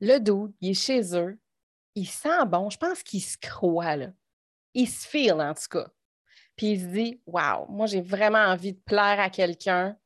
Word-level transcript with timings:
Le 0.00 0.18
doute, 0.18 0.54
il 0.60 0.70
est 0.70 0.74
chez 0.74 1.16
eux. 1.16 1.38
Il 1.94 2.06
sent 2.06 2.46
bon. 2.46 2.70
Je 2.70 2.78
pense 2.78 3.02
qu'il 3.02 3.22
se 3.22 3.36
croit, 3.36 3.96
là. 3.96 4.12
Il 4.74 4.88
se 4.88 5.06
file, 5.06 5.32
en 5.32 5.54
tout 5.54 5.68
cas. 5.70 5.88
Puis 6.56 6.72
il 6.72 6.80
se 6.80 6.86
dit 6.86 7.20
Waouh, 7.26 7.66
moi, 7.68 7.86
j'ai 7.86 8.00
vraiment 8.00 8.38
envie 8.38 8.74
de 8.74 8.80
plaire 8.80 9.20
à 9.20 9.30
quelqu'un. 9.30 9.96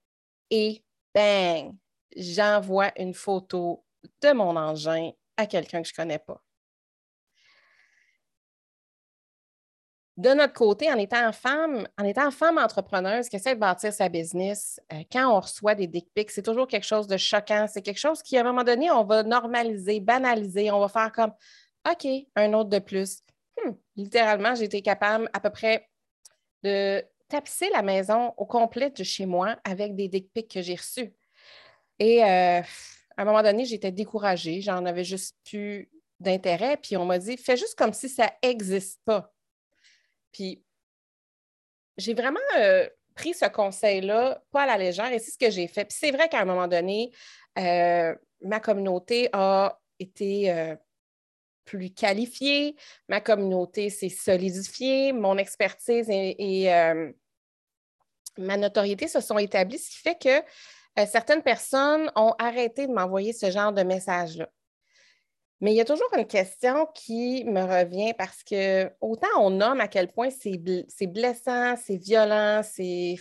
Et 0.50 0.84
bang, 1.14 1.74
j'envoie 2.16 2.92
une 3.00 3.14
photo 3.14 3.84
de 4.22 4.32
mon 4.32 4.56
engin 4.56 5.10
à 5.36 5.46
quelqu'un 5.46 5.82
que 5.82 5.88
je 5.88 5.94
ne 5.94 5.96
connais 5.96 6.18
pas. 6.18 6.42
De 10.22 10.34
notre 10.34 10.52
côté, 10.52 10.88
en 10.88 10.98
étant 10.98 11.32
femme, 11.32 11.84
en 11.98 12.04
étant 12.04 12.30
femme 12.30 12.56
entrepreneuse 12.56 13.28
qui 13.28 13.34
essaie 13.34 13.56
de 13.56 13.60
bâtir 13.60 13.92
sa 13.92 14.08
business, 14.08 14.80
euh, 14.92 15.02
quand 15.10 15.28
on 15.28 15.40
reçoit 15.40 15.74
des 15.74 15.88
dick 15.88 16.14
pics, 16.14 16.30
c'est 16.30 16.44
toujours 16.44 16.68
quelque 16.68 16.86
chose 16.86 17.08
de 17.08 17.16
choquant. 17.16 17.66
C'est 17.66 17.82
quelque 17.82 17.98
chose 17.98 18.22
qui, 18.22 18.36
à 18.36 18.42
un 18.42 18.44
moment 18.44 18.62
donné, 18.62 18.88
on 18.92 19.02
va 19.02 19.24
normaliser, 19.24 19.98
banaliser. 19.98 20.70
On 20.70 20.78
va 20.78 20.86
faire 20.86 21.10
comme 21.10 21.32
OK, 21.90 22.06
un 22.36 22.52
autre 22.52 22.70
de 22.70 22.78
plus. 22.78 23.22
Hmm, 23.58 23.72
littéralement, 23.96 24.54
j'ai 24.54 24.66
été 24.66 24.80
capable 24.80 25.28
à 25.32 25.40
peu 25.40 25.50
près 25.50 25.88
de 26.62 27.04
tapisser 27.28 27.68
la 27.70 27.82
maison 27.82 28.32
au 28.36 28.46
complet 28.46 28.90
de 28.90 29.02
chez 29.02 29.26
moi 29.26 29.56
avec 29.64 29.96
des 29.96 30.06
dick 30.06 30.32
pics 30.32 30.52
que 30.52 30.62
j'ai 30.62 30.76
reçus. 30.76 31.12
Et 31.98 32.22
euh, 32.22 32.60
à 32.60 33.22
un 33.22 33.24
moment 33.24 33.42
donné, 33.42 33.64
j'étais 33.64 33.90
découragée. 33.90 34.60
J'en 34.60 34.86
avais 34.86 35.02
juste 35.02 35.34
plus 35.44 35.90
d'intérêt. 36.20 36.76
Puis 36.76 36.96
on 36.96 37.06
m'a 37.06 37.18
dit, 37.18 37.36
fais 37.36 37.56
juste 37.56 37.76
comme 37.76 37.92
si 37.92 38.08
ça 38.08 38.30
n'existe 38.44 39.00
pas. 39.04 39.32
Puis 40.32 40.64
j'ai 41.96 42.14
vraiment 42.14 42.40
euh, 42.58 42.88
pris 43.14 43.34
ce 43.34 43.46
conseil-là, 43.46 44.42
pas 44.50 44.62
à 44.62 44.66
la 44.66 44.78
légère, 44.78 45.12
et 45.12 45.18
c'est 45.18 45.32
ce 45.32 45.38
que 45.38 45.50
j'ai 45.50 45.68
fait. 45.68 45.84
Puis 45.84 45.96
c'est 45.98 46.10
vrai 46.10 46.28
qu'à 46.28 46.40
un 46.40 46.44
moment 46.44 46.68
donné, 46.68 47.12
euh, 47.58 48.14
ma 48.40 48.60
communauté 48.60 49.28
a 49.32 49.78
été 49.98 50.50
euh, 50.50 50.74
plus 51.64 51.90
qualifiée, 51.90 52.76
ma 53.08 53.20
communauté 53.20 53.90
s'est 53.90 54.08
solidifiée, 54.08 55.12
mon 55.12 55.36
expertise 55.36 56.06
et, 56.08 56.68
ma 58.38 58.56
notoriété 58.56 59.08
se 59.08 59.20
sont 59.20 59.36
établies, 59.36 59.78
ce 59.78 59.90
qui 59.90 59.98
fait 59.98 60.18
que 60.18 61.06
certaines 61.06 61.42
personnes 61.42 62.10
ont 62.16 62.34
arrêté 62.38 62.86
de 62.86 62.92
m'envoyer 62.92 63.34
ce 63.34 63.50
genre 63.50 63.74
de 63.74 63.82
messages-là. 63.82 64.48
Mais 65.62 65.72
il 65.72 65.76
y 65.76 65.80
a 65.80 65.84
toujours 65.84 66.12
une 66.18 66.26
question 66.26 66.86
qui 66.92 67.44
me 67.44 67.62
revient 67.62 68.14
parce 68.18 68.42
que 68.42 68.90
autant 69.00 69.28
on 69.38 69.50
nomme 69.50 69.80
à 69.80 69.86
quel 69.86 70.08
point 70.10 70.28
c'est 70.28 71.06
blessant, 71.06 71.76
c'est 71.76 71.98
violent, 71.98 72.62
c'est 72.64 73.14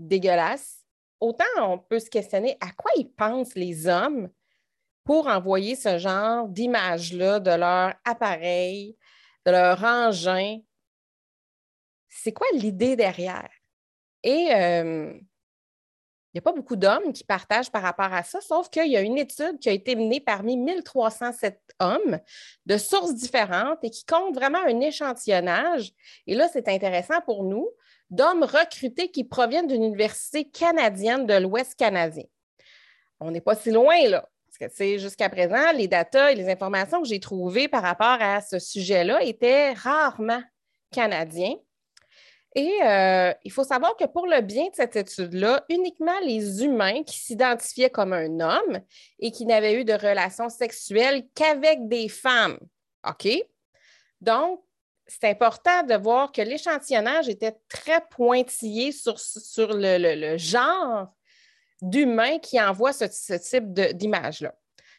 dégueulasse, 0.00 0.84
autant 1.20 1.44
on 1.58 1.78
peut 1.78 2.00
se 2.00 2.10
questionner 2.10 2.56
à 2.60 2.72
quoi 2.72 2.90
ils 2.96 3.08
pensent 3.08 3.54
les 3.54 3.86
hommes 3.86 4.28
pour 5.04 5.28
envoyer 5.28 5.76
ce 5.76 5.96
genre 5.98 6.48
d'image-là 6.48 7.38
de 7.38 7.52
leur 7.52 7.94
appareil, 8.04 8.96
de 9.46 9.52
leur 9.52 9.84
engin. 9.84 10.58
C'est 12.08 12.32
quoi 12.32 12.48
l'idée 12.54 12.96
derrière? 12.96 13.50
Et 14.24 14.48
euh, 14.56 15.16
il 16.32 16.36
n'y 16.36 16.38
a 16.38 16.42
pas 16.42 16.52
beaucoup 16.52 16.76
d'hommes 16.76 17.12
qui 17.12 17.24
partagent 17.24 17.72
par 17.72 17.82
rapport 17.82 18.12
à 18.12 18.22
ça, 18.22 18.40
sauf 18.40 18.68
qu'il 18.68 18.86
y 18.86 18.96
a 18.96 19.00
une 19.00 19.18
étude 19.18 19.58
qui 19.58 19.68
a 19.68 19.72
été 19.72 19.96
menée 19.96 20.20
parmi 20.20 20.56
1307 20.56 21.60
hommes 21.80 22.20
de 22.66 22.76
sources 22.76 23.14
différentes 23.14 23.80
et 23.82 23.90
qui 23.90 24.04
compte 24.04 24.36
vraiment 24.36 24.60
un 24.64 24.80
échantillonnage. 24.80 25.92
Et 26.28 26.36
là, 26.36 26.48
c'est 26.52 26.68
intéressant 26.68 27.20
pour 27.22 27.42
nous, 27.42 27.68
d'hommes 28.10 28.44
recrutés 28.44 29.10
qui 29.10 29.24
proviennent 29.24 29.66
d'une 29.66 29.82
université 29.82 30.48
canadienne 30.48 31.26
de 31.26 31.34
l'Ouest 31.34 31.74
canadien. 31.74 32.24
On 33.18 33.32
n'est 33.32 33.40
pas 33.40 33.56
si 33.56 33.72
loin, 33.72 34.00
là. 34.08 34.28
Parce 34.46 34.72
que 34.72 34.98
jusqu'à 34.98 35.28
présent, 35.28 35.72
les 35.74 35.88
datas 35.88 36.30
et 36.30 36.36
les 36.36 36.48
informations 36.48 37.02
que 37.02 37.08
j'ai 37.08 37.20
trouvées 37.20 37.66
par 37.66 37.82
rapport 37.82 38.18
à 38.20 38.40
ce 38.40 38.58
sujet-là 38.58 39.22
étaient 39.22 39.72
rarement 39.72 40.42
canadiens. 40.92 41.56
Et 42.54 42.80
euh, 42.84 43.32
il 43.44 43.52
faut 43.52 43.62
savoir 43.62 43.96
que 43.96 44.06
pour 44.06 44.26
le 44.26 44.40
bien 44.40 44.64
de 44.64 44.74
cette 44.74 44.96
étude-là, 44.96 45.64
uniquement 45.68 46.18
les 46.24 46.64
humains 46.64 47.04
qui 47.04 47.18
s'identifiaient 47.18 47.90
comme 47.90 48.12
un 48.12 48.40
homme 48.40 48.80
et 49.20 49.30
qui 49.30 49.46
n'avaient 49.46 49.80
eu 49.80 49.84
de 49.84 49.92
relations 49.92 50.48
sexuelles 50.48 51.26
qu'avec 51.34 51.86
des 51.86 52.08
femmes. 52.08 52.58
OK? 53.08 53.28
Donc, 54.20 54.62
c'est 55.06 55.24
important 55.24 55.84
de 55.84 55.94
voir 55.94 56.32
que 56.32 56.42
l'échantillonnage 56.42 57.28
était 57.28 57.56
très 57.68 58.00
pointillé 58.10 58.92
sur, 58.92 59.18
sur 59.18 59.70
le, 59.72 60.36
genre 60.36 61.08
d'humain 61.82 62.38
qui 62.38 62.60
envoie 62.60 62.92
ce, 62.92 63.06
ce 63.10 63.34
type 63.34 63.72
d'image-là. 63.72 64.54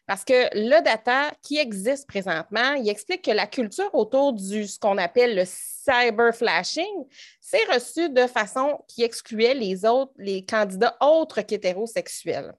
Parce 0.07 0.25
que 0.25 0.49
le 0.53 0.83
data 0.83 1.31
qui 1.41 1.57
existe 1.57 2.07
présentement, 2.07 2.73
il 2.73 2.89
explique 2.89 3.23
que 3.23 3.31
la 3.31 3.47
culture 3.47 3.93
autour 3.93 4.33
du 4.33 4.67
ce 4.67 4.77
qu'on 4.77 4.97
appelle 4.97 5.35
le 5.35 5.45
cyber 5.45 6.35
flashing, 6.35 7.05
s'est 7.39 7.65
reçu 7.73 8.09
de 8.09 8.27
façon 8.27 8.83
qui 8.87 9.03
excluait 9.03 9.53
les 9.53 9.85
autres, 9.85 10.13
les 10.17 10.45
candidats 10.45 10.95
autres 11.01 11.41
qu'hétérosexuels. 11.41 12.53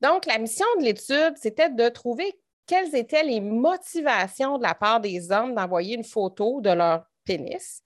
Donc, 0.00 0.26
la 0.26 0.38
mission 0.38 0.66
de 0.78 0.84
l'étude, 0.84 1.34
c'était 1.40 1.70
de 1.70 1.88
trouver 1.88 2.38
quelles 2.66 2.94
étaient 2.94 3.22
les 3.22 3.40
motivations 3.40 4.58
de 4.58 4.62
la 4.62 4.74
part 4.74 5.00
des 5.00 5.30
hommes 5.30 5.54
d'envoyer 5.54 5.96
une 5.96 6.04
photo 6.04 6.60
de 6.60 6.70
leur 6.70 7.04
pénis, 7.24 7.82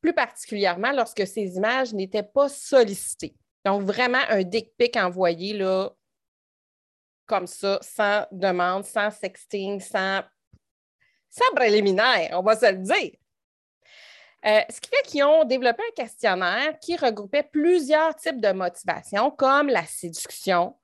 plus 0.00 0.12
particulièrement 0.12 0.92
lorsque 0.92 1.26
ces 1.26 1.56
images 1.56 1.92
n'étaient 1.92 2.22
pas 2.22 2.48
sollicitées. 2.48 3.34
Donc, 3.64 3.82
vraiment 3.82 4.22
un 4.28 4.42
dick 4.42 4.72
pic 4.76 4.96
envoyé 4.96 5.54
là, 5.54 5.90
comme 7.28 7.46
ça, 7.46 7.78
sans 7.82 8.26
demande, 8.32 8.84
sans 8.84 9.10
sexting, 9.10 9.80
sans, 9.80 10.22
sans 11.30 11.54
préliminaire, 11.54 12.30
on 12.32 12.42
va 12.42 12.56
se 12.56 12.72
le 12.72 12.78
dire. 12.78 13.12
Euh, 14.46 14.60
ce 14.70 14.80
qui 14.80 14.88
fait 14.88 15.02
qu'ils 15.04 15.24
ont 15.24 15.44
développé 15.44 15.82
un 15.82 16.02
questionnaire 16.02 16.78
qui 16.80 16.96
regroupait 16.96 17.42
plusieurs 17.42 18.14
types 18.14 18.40
de 18.40 18.52
motivations, 18.52 19.30
comme 19.30 19.68
la 19.68 19.84
séduction, 19.84 20.76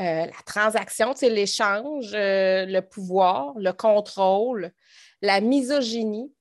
euh, 0.00 0.26
la 0.26 0.42
transaction, 0.44 1.14
l'échange, 1.22 2.12
euh, 2.14 2.64
le 2.66 2.80
pouvoir, 2.80 3.52
le 3.58 3.72
contrôle, 3.72 4.72
la 5.20 5.40
misogynie, 5.40 6.32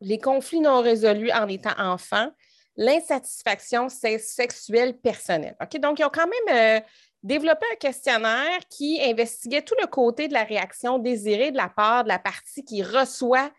les 0.00 0.18
conflits 0.18 0.60
non 0.60 0.82
résolus 0.82 1.30
en 1.30 1.48
étant 1.48 1.78
enfant, 1.78 2.28
l'insatisfaction 2.76 3.88
sexuelle 3.88 4.98
personnelle. 4.98 5.56
Donc, 5.80 5.98
ils 5.98 6.04
ont 6.04 6.10
quand 6.12 6.28
même 6.28 6.82
développé 7.22 7.66
un 7.72 7.76
questionnaire 7.76 8.60
qui 8.68 9.00
investiguait 9.02 9.62
tout 9.62 9.74
le 9.80 9.86
côté 9.86 10.28
de 10.28 10.32
la 10.32 10.44
réaction 10.44 10.98
désirée 10.98 11.50
de 11.50 11.56
la 11.56 11.68
part 11.68 12.04
de 12.04 12.08
la 12.08 12.18
partie 12.18 12.64
qui 12.64 12.82
reçoit 12.82 13.50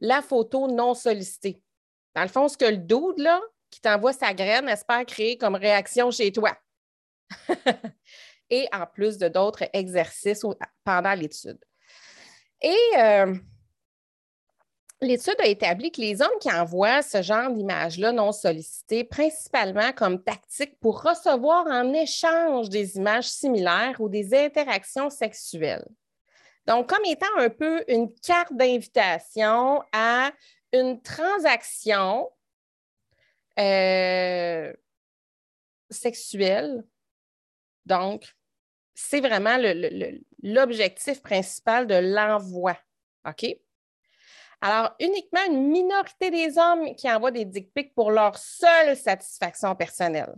la 0.00 0.22
photo 0.22 0.68
non 0.68 0.94
sollicitée. 0.94 1.62
Dans 2.14 2.22
le 2.22 2.28
fond, 2.28 2.48
ce 2.48 2.56
que 2.56 2.64
le 2.64 2.78
dude, 2.78 3.18
là, 3.18 3.40
qui 3.70 3.80
t'envoie 3.80 4.12
sa 4.12 4.32
graine, 4.32 4.68
espère 4.68 5.04
créer 5.04 5.36
comme 5.36 5.54
réaction 5.54 6.10
chez 6.10 6.32
toi. 6.32 6.56
Et 8.50 8.66
en 8.72 8.86
plus 8.86 9.18
de 9.18 9.28
d'autres 9.28 9.64
exercices 9.72 10.44
pendant 10.84 11.14
l'étude. 11.14 11.58
Et 12.62 12.76
euh, 12.96 13.34
L'étude 15.00 15.36
a 15.38 15.46
établi 15.46 15.92
que 15.92 16.00
les 16.00 16.22
hommes 16.22 16.38
qui 16.40 16.50
envoient 16.50 17.02
ce 17.02 17.22
genre 17.22 17.50
d'images-là 17.50 18.10
non 18.10 18.32
sollicitées, 18.32 19.04
principalement 19.04 19.92
comme 19.92 20.22
tactique 20.22 20.78
pour 20.80 21.02
recevoir 21.02 21.66
en 21.68 21.92
échange 21.92 22.68
des 22.68 22.96
images 22.96 23.28
similaires 23.28 24.00
ou 24.00 24.08
des 24.08 24.34
interactions 24.34 25.08
sexuelles. 25.08 25.86
Donc, 26.66 26.88
comme 26.88 27.04
étant 27.04 27.26
un 27.36 27.48
peu 27.48 27.84
une 27.86 28.12
carte 28.12 28.52
d'invitation 28.52 29.82
à 29.92 30.32
une 30.72 31.00
transaction 31.00 32.28
euh, 33.58 34.72
sexuelle. 35.90 36.84
Donc, 37.86 38.36
c'est 38.94 39.20
vraiment 39.20 39.56
l'objectif 40.42 41.22
principal 41.22 41.86
de 41.86 41.94
l'envoi. 41.94 42.76
OK? 43.26 43.46
Alors, 44.60 44.94
uniquement 44.98 45.44
une 45.46 45.68
minorité 45.68 46.30
des 46.30 46.58
hommes 46.58 46.94
qui 46.96 47.10
envoient 47.10 47.30
des 47.30 47.44
dick 47.44 47.72
pics 47.72 47.94
pour 47.94 48.10
leur 48.10 48.36
seule 48.36 48.96
satisfaction 48.96 49.74
personnelle. 49.76 50.34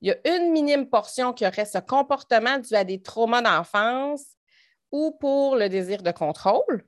Il 0.00 0.08
y 0.08 0.12
a 0.12 0.36
une 0.36 0.52
minime 0.52 0.88
portion 0.88 1.32
qui 1.32 1.46
aurait 1.46 1.64
ce 1.64 1.78
comportement 1.78 2.58
dû 2.58 2.74
à 2.74 2.84
des 2.84 3.02
traumas 3.02 3.42
d'enfance 3.42 4.24
ou 4.92 5.12
pour 5.12 5.56
le 5.56 5.68
désir 5.68 6.02
de 6.02 6.10
contrôle. 6.10 6.84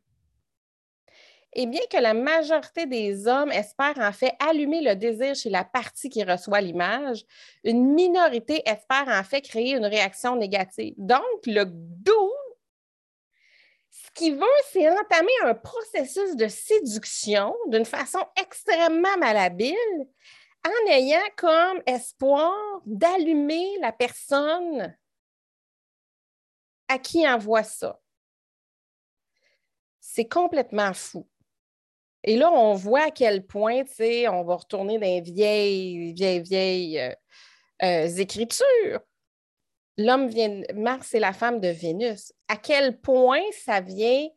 Et 1.55 1.67
bien 1.67 1.83
que 1.91 1.99
la 1.99 2.15
majorité 2.15 2.87
des 2.87 3.27
hommes 3.27 3.53
espèrent 3.53 3.99
en 3.99 4.13
fait 4.13 4.33
allumer 4.39 4.81
le 4.81 4.97
désir 4.97 5.35
chez 5.35 5.51
la 5.51 5.65
partie 5.65 6.09
qui 6.09 6.25
reçoit 6.25 6.63
l'image, 6.63 7.27
une 7.63 7.93
minorité 7.93 8.63
espère 8.65 9.09
en 9.09 9.23
fait 9.23 9.43
créer 9.43 9.77
une 9.77 9.85
réaction 9.85 10.35
négative. 10.37 10.95
Donc, 10.97 11.23
le 11.47 11.67
doux 11.67 12.32
qui 14.15 14.31
veut, 14.33 14.47
c'est 14.71 14.89
entamer 14.89 15.33
un 15.45 15.55
processus 15.55 16.37
de 16.37 16.49
séduction 16.49 17.55
d'une 17.67 17.85
façon 17.85 18.21
extrêmement 18.37 19.17
malhabile 19.19 20.07
en 20.67 20.91
ayant 20.91 21.21
comme 21.37 21.83
espoir 21.87 22.53
d'allumer 22.87 23.79
la 23.81 23.93
personne 23.93 24.97
À 26.89 26.99
qui 26.99 27.27
envoie 27.27 27.63
ça? 27.63 28.01
C'est 30.01 30.29
complètement 30.29 30.93
fou. 30.93 31.27
Et 32.25 32.37
là, 32.37 32.53
on 32.53 32.75
voit 32.75 33.07
à 33.07 33.11
quel 33.11 33.47
point, 33.47 33.85
tu 33.85 33.95
sais, 33.95 34.29
on 34.29 34.45
va 34.45 34.57
retourner 34.57 34.99
dans 34.99 35.07
les 35.07 35.21
vieilles, 35.21 36.13
vieilles, 36.13 36.43
vieilles 36.43 37.01
euh, 37.01 37.15
euh, 37.83 38.17
écritures. 38.17 39.01
L'homme 39.99 40.29
vient, 40.29 40.63
Mars 40.75 41.15
est 41.15 41.21
la 41.21 41.33
femme 41.33 41.61
de 41.61 41.69
Vénus. 41.69 42.33
À 42.49 42.57
quel 42.57 43.01
point 43.01 43.43
ça 43.65 43.81
vient 43.81 44.29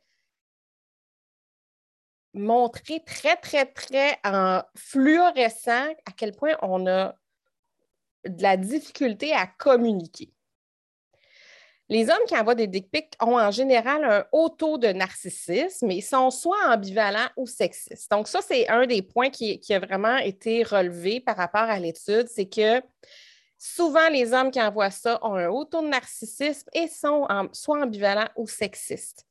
montrer 2.33 3.01
très, 3.05 3.37
très, 3.37 3.65
très 3.65 4.19
en 4.25 4.61
fluorescent 4.75 5.89
à 6.05 6.11
quel 6.15 6.33
point 6.33 6.57
on 6.61 6.85
a 6.87 7.15
de 8.27 8.41
la 8.41 8.57
difficulté 8.57 9.31
à 9.33 9.47
communiquer. 9.47 10.31
Les 11.87 12.09
hommes 12.09 12.25
qui 12.27 12.35
envoient 12.35 12.55
des 12.55 12.65
dick 12.65 12.89
pics 12.89 13.13
ont 13.21 13.37
en 13.37 13.51
général 13.51 14.03
un 14.03 14.25
haut 14.31 14.49
taux 14.49 14.79
de 14.79 14.87
narcissisme 14.87 15.91
et 15.91 16.01
sont 16.01 16.31
soit 16.31 16.57
ambivalents 16.67 17.29
ou 17.37 17.45
sexistes. 17.45 18.09
Donc, 18.09 18.27
ça, 18.27 18.41
c'est 18.41 18.67
un 18.69 18.87
des 18.87 19.03
points 19.03 19.29
qui, 19.29 19.61
a 19.69 19.79
vraiment 19.79 20.17
été 20.17 20.63
relevé 20.63 21.19
par 21.19 21.37
rapport 21.37 21.61
à 21.61 21.79
l'étude, 21.79 22.27
c'est 22.27 22.49
que 22.49 22.81
souvent, 23.57 24.09
les 24.09 24.33
hommes 24.33 24.51
qui 24.51 24.61
envoient 24.61 24.91
ça 24.91 25.19
ont 25.23 25.35
un 25.35 25.47
haut 25.47 25.65
taux 25.65 25.81
de 25.81 25.87
narcissisme 25.87 26.67
et 26.73 26.87
sont 26.87 27.27
soit 27.53 27.81
ambivalents 27.81 28.29
ou 28.35 28.47
sexistes. 28.47 29.25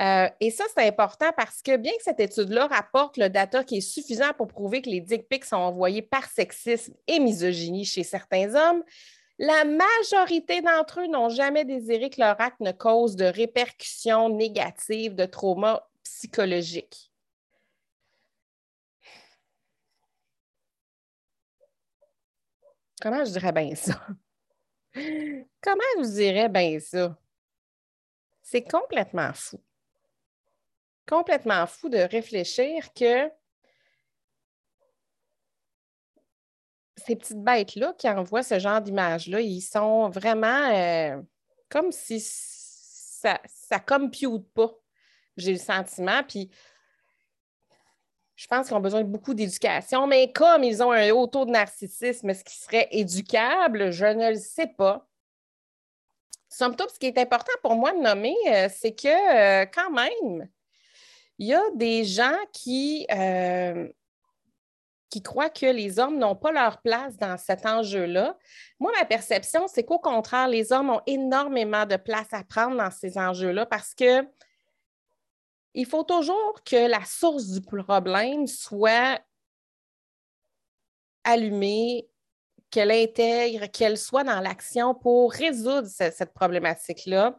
Euh, 0.00 0.28
et 0.40 0.50
ça, 0.50 0.64
c'est 0.74 0.86
important 0.86 1.30
parce 1.36 1.62
que 1.62 1.76
bien 1.76 1.92
que 1.92 2.02
cette 2.02 2.18
étude-là 2.18 2.66
rapporte 2.66 3.18
le 3.18 3.28
data 3.28 3.62
qui 3.62 3.78
est 3.78 3.82
suffisant 3.82 4.32
pour 4.36 4.48
prouver 4.48 4.82
que 4.82 4.88
les 4.88 5.00
dick 5.00 5.28
pics 5.28 5.44
sont 5.44 5.56
envoyés 5.56 6.02
par 6.02 6.24
sexisme 6.24 6.94
et 7.06 7.20
misogynie 7.20 7.84
chez 7.84 8.02
certains 8.02 8.54
hommes, 8.54 8.82
la 9.38 9.64
majorité 9.64 10.60
d'entre 10.60 11.00
eux 11.00 11.06
n'ont 11.06 11.28
jamais 11.28 11.64
désiré 11.64 12.10
que 12.10 12.20
leur 12.20 12.40
acte 12.40 12.60
ne 12.60 12.72
cause 12.72 13.16
de 13.16 13.24
répercussions 13.24 14.28
négatives, 14.28 15.14
de 15.14 15.24
traumas 15.24 15.82
psychologiques. 16.02 17.11
Comment 23.02 23.24
je 23.24 23.32
dirais 23.32 23.50
bien 23.50 23.74
ça? 23.74 24.06
Comment 24.94 25.82
je 25.98 26.14
dirais 26.14 26.48
bien 26.48 26.78
ça? 26.78 27.18
C'est 28.42 28.62
complètement 28.62 29.32
fou. 29.32 29.60
Complètement 31.08 31.66
fou 31.66 31.88
de 31.88 31.98
réfléchir 31.98 32.92
que 32.94 33.28
ces 36.96 37.16
petites 37.16 37.42
bêtes-là 37.42 37.92
qui 37.98 38.08
envoient 38.08 38.44
ce 38.44 38.60
genre 38.60 38.80
d'image-là, 38.80 39.40
ils 39.40 39.62
sont 39.62 40.08
vraiment 40.08 40.70
euh, 40.72 41.20
comme 41.68 41.90
si 41.90 42.20
ça 42.20 43.40
ne 43.72 43.78
compute 43.84 44.48
pas. 44.52 44.72
J'ai 45.36 45.54
le 45.54 45.58
sentiment. 45.58 46.22
Puis 46.22 46.50
je 48.36 48.46
pense 48.46 48.66
qu'ils 48.66 48.76
ont 48.76 48.80
besoin 48.80 49.02
de 49.02 49.08
beaucoup 49.08 49.34
d'éducation, 49.34 50.06
mais 50.06 50.32
comme 50.32 50.64
ils 50.64 50.82
ont 50.82 50.92
un 50.92 51.10
haut 51.10 51.26
taux 51.26 51.44
de 51.44 51.50
narcissisme, 51.50 52.32
ce 52.32 52.44
qui 52.44 52.56
serait 52.56 52.88
éducable, 52.90 53.90
je 53.90 54.06
ne 54.06 54.30
le 54.30 54.38
sais 54.38 54.66
pas. 54.66 55.06
Somme 56.48 56.76
toute, 56.76 56.90
ce 56.90 56.98
qui 56.98 57.06
est 57.06 57.18
important 57.18 57.52
pour 57.62 57.74
moi 57.74 57.92
de 57.92 57.98
nommer, 57.98 58.36
euh, 58.48 58.68
c'est 58.74 58.92
que 58.92 59.08
euh, 59.08 59.66
quand 59.66 59.90
même, 59.90 60.48
il 61.38 61.46
y 61.48 61.54
a 61.54 61.62
des 61.74 62.04
gens 62.04 62.36
qui 62.52 63.06
qui 65.12 65.20
croient 65.20 65.50
que 65.50 65.66
les 65.66 65.98
hommes 65.98 66.18
n'ont 66.18 66.34
pas 66.34 66.52
leur 66.52 66.80
place 66.80 67.18
dans 67.18 67.36
cet 67.36 67.66
enjeu-là. 67.66 68.34
Moi, 68.80 68.90
ma 68.98 69.04
perception, 69.04 69.68
c'est 69.68 69.84
qu'au 69.84 69.98
contraire, 69.98 70.48
les 70.48 70.72
hommes 70.72 70.88
ont 70.88 71.02
énormément 71.06 71.84
de 71.84 71.96
place 71.96 72.32
à 72.32 72.42
prendre 72.42 72.78
dans 72.78 72.90
ces 72.90 73.18
enjeux-là 73.18 73.66
parce 73.66 73.92
que 73.92 74.26
il 75.74 75.86
faut 75.86 76.04
toujours 76.04 76.62
que 76.64 76.88
la 76.88 77.04
source 77.04 77.48
du 77.48 77.60
problème 77.60 78.46
soit 78.46 79.20
allumée, 81.24 82.08
qu'elle 82.70 82.90
intègre, 82.90 83.66
qu'elle 83.66 83.98
soit 83.98 84.24
dans 84.24 84.40
l'action 84.40 84.94
pour 84.94 85.32
résoudre 85.32 85.88
cette 85.88 86.32
problématique-là. 86.32 87.38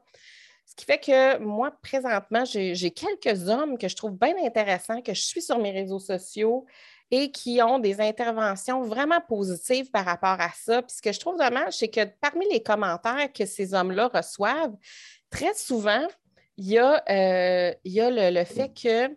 Ce 0.65 0.75
qui 0.75 0.85
fait 0.85 0.99
que 0.99 1.37
moi, 1.39 1.71
présentement, 1.81 2.45
j'ai 2.45 2.91
quelques 2.91 3.49
hommes 3.49 3.77
que 3.77 3.87
je 3.87 3.95
trouve 3.95 4.17
bien 4.17 4.35
intéressants, 4.43 5.01
que 5.01 5.13
je 5.13 5.21
suis 5.21 5.41
sur 5.41 5.59
mes 5.59 5.71
réseaux 5.71 5.99
sociaux, 5.99 6.65
et 7.11 7.31
qui 7.31 7.61
ont 7.61 7.77
des 7.77 8.01
interventions 8.01 8.81
vraiment 8.81 9.21
positives 9.21 9.91
par 9.91 10.05
rapport 10.05 10.39
à 10.39 10.49
ça. 10.55 10.81
Puis 10.81 10.95
ce 10.95 11.01
que 11.01 11.11
je 11.11 11.19
trouve 11.19 11.37
dommage, 11.37 11.73
c'est 11.73 11.89
que 11.89 12.05
parmi 12.21 12.49
les 12.49 12.63
commentaires 12.63 13.31
que 13.31 13.45
ces 13.45 13.75
hommes-là 13.75 14.07
reçoivent, 14.07 14.75
très 15.29 15.53
souvent, 15.53 16.07
il 16.57 16.67
y 16.67 16.77
a, 16.77 17.03
euh, 17.09 17.73
il 17.83 17.93
y 17.93 18.01
a 18.01 18.31
le, 18.31 18.43
fait 18.45 18.73
que 18.73 19.15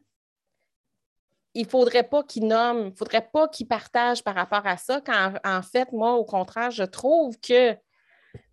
il 1.54 1.66
faudrait 1.66 2.02
pas 2.02 2.22
qu'ils 2.22 2.46
nomment, 2.46 2.88
il 2.88 2.96
faudrait 2.96 3.28
pas 3.32 3.48
qu'ils 3.48 3.68
partagent 3.68 4.22
par 4.22 4.34
rapport 4.34 4.66
à 4.66 4.76
ça, 4.76 5.00
quand 5.00 5.32
en 5.44 5.62
fait, 5.62 5.90
moi, 5.92 6.14
au 6.14 6.24
contraire, 6.24 6.70
je 6.70 6.84
trouve 6.84 7.38
que 7.40 7.74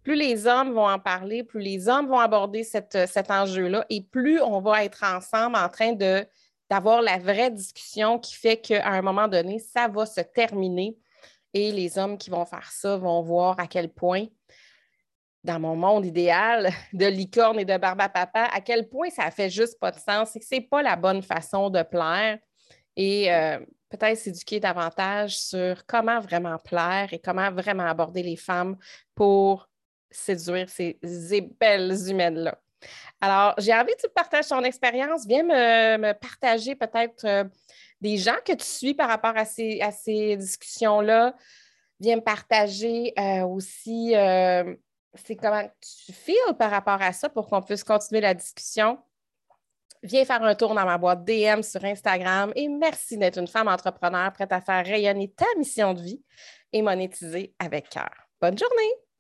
plus 0.04 0.16
les 0.16 0.48
hommes 0.48 0.74
vont 0.74 0.88
en 0.88 1.00
parler, 1.00 1.44
plus 1.44 1.62
les 1.62 1.88
hommes 1.88 2.08
vont 2.08 2.20
aborder 2.20 2.64
cet 2.64 3.32
enjeu-là 3.32 3.86
et 3.90 4.02
plus 4.02 4.42
on 4.42 4.62
va 4.62 4.86
être 4.86 5.04
ensemble 5.04 5.56
en 5.56 5.70
train 5.70 5.94
de 5.94 6.26
d'avoir 6.70 7.02
la 7.02 7.20
vraie 7.20 7.52
discussion 7.52 8.18
qui 8.18 8.34
fait 8.34 8.58
qu'à 8.58 8.88
un 8.88 9.02
moment 9.02 9.28
donné, 9.28 9.60
ça 9.60 9.88
va 9.88 10.06
se 10.06 10.22
terminer 10.22 10.98
et 11.54 11.72
les 11.72 11.98
hommes 11.98 12.18
qui 12.18 12.30
vont 12.30 12.46
faire 12.46 12.72
ça 12.72 12.98
vont 12.98 13.22
voir 13.22 13.60
à 13.60 13.68
quel 13.68 13.90
point, 13.90 14.26
dans 15.44 15.60
mon 15.60 15.76
monde 15.76 16.06
idéal 16.06 16.72
de 16.94 17.06
licorne 17.06 17.60
et 17.60 17.66
de 17.66 17.78
barbe 17.78 18.02
à 18.02 18.62
quel 18.62 18.88
point 18.90 19.10
ça 19.10 19.30
fait 19.32 19.50
juste 19.50 19.80
pas 19.80 19.92
de 19.92 20.00
sens 20.00 20.36
et 20.36 20.40
que 20.40 20.46
ce 20.46 20.56
n'est 20.56 20.62
pas 20.62 20.82
la 20.82 20.96
bonne 20.96 21.22
façon 21.22 21.70
de 21.70 21.84
plaire. 21.84 22.40
Et 22.96 23.34
euh, 23.34 23.60
peut-être 23.90 24.18
s'éduquer 24.18 24.60
davantage 24.60 25.38
sur 25.38 25.86
comment 25.86 26.20
vraiment 26.20 26.58
plaire 26.60 27.10
et 27.12 27.20
comment 27.20 27.52
vraiment 27.52 27.86
aborder 27.86 28.24
les 28.24 28.36
femmes 28.36 28.78
pour 29.16 29.68
séduire 30.12 30.70
ces 30.70 31.00
belles 31.60 32.10
humaines-là. 32.10 32.60
Alors, 33.22 33.54
j'ai 33.58 33.74
envie 33.74 33.94
que 33.94 34.02
tu 34.02 34.10
partages 34.14 34.48
ton 34.48 34.64
expérience. 34.64 35.26
Viens 35.26 35.44
me, 35.44 36.12
partager 36.14 36.76
peut-être 36.76 37.26
euh, 37.26 37.44
des 38.02 38.18
gens 38.18 38.36
que 38.46 38.54
tu 38.54 38.66
suis 38.66 38.94
par 38.94 39.08
rapport 39.10 39.36
à 39.36 39.46
ces, 39.46 39.80
à 39.82 39.92
ces 39.92 40.36
discussions-là. 40.36 41.36
Viens 42.00 42.18
me 42.18 42.22
partager 42.22 43.14
euh, 43.18 43.44
aussi 43.46 44.14
c'est 45.16 45.36
comment 45.36 45.68
tu 45.80 46.14
files 46.14 46.56
par 46.58 46.72
rapport 46.72 47.02
à 47.02 47.14
ça 47.14 47.30
pour 47.30 47.48
qu'on 47.48 47.62
puisse 47.62 47.84
continuer 47.84 48.22
la 48.22 48.34
discussion. 48.34 48.98
Viens 50.02 50.26
faire 50.26 50.44
un 50.44 50.56
tour 50.56 50.76
dans 50.76 50.86
ma 50.86 50.98
boîte 50.98 51.24
DM 51.24 51.62
sur 51.62 51.84
Instagram 51.86 52.52
et 52.56 52.68
merci 52.68 53.18
d'être 53.18 53.40
une 53.40 53.48
femme 53.48 53.70
entrepreneur 53.70 54.34
prête 54.34 54.52
à 54.52 54.60
faire 54.60 54.86
rayonner 54.86 55.32
ta 55.32 55.46
mission 55.58 55.94
de 55.94 56.02
vie 56.02 56.22
et 56.74 56.82
monétiser 56.82 57.56
avec 57.60 57.90
cœur. 57.90 58.12
Bonne 58.42 58.58
journée! 58.58 59.13